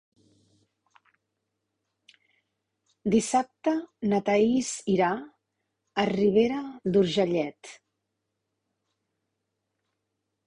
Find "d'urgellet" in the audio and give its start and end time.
6.97-7.75